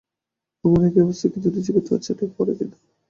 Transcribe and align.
আমারও 0.63 0.87
একই 0.87 1.01
অবস্থা, 1.01 1.27
কিন্তু 1.33 1.49
নিজেকে 1.55 1.81
তো 1.81 1.91
আর 1.95 2.01
ছাঁটাই 2.05 2.29
করা 2.37 2.53
যায় 2.57 2.69
না। 2.71 2.77